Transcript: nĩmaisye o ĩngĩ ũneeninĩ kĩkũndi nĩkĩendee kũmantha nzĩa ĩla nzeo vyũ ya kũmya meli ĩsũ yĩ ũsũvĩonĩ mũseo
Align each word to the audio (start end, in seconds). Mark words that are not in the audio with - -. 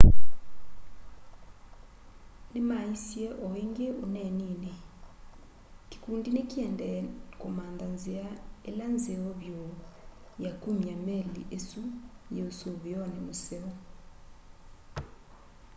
nĩmaisye 2.51 3.25
o 3.45 3.47
ĩngĩ 3.63 3.87
ũneeninĩ 4.03 4.73
kĩkũndi 5.89 6.29
nĩkĩendee 6.35 6.99
kũmantha 7.39 7.85
nzĩa 7.95 8.25
ĩla 8.69 8.85
nzeo 8.95 9.29
vyũ 9.41 9.61
ya 10.43 10.51
kũmya 10.61 10.95
meli 11.05 11.41
ĩsũ 11.57 11.81
yĩ 12.33 12.39
ũsũvĩonĩ 12.49 13.19
mũseo 13.27 13.69